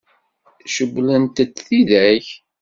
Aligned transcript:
Cewwlent-t 0.73 1.53
tidak? 1.65 2.27